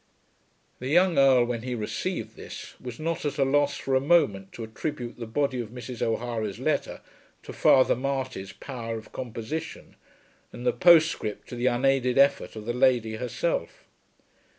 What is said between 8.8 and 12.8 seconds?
of composition, and the postscript to the unaided effort of the